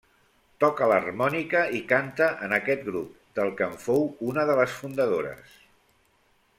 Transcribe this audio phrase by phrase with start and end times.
[0.61, 5.57] Toca l'harmònica i canta en aquest grup, del que en fou una de les fundadores.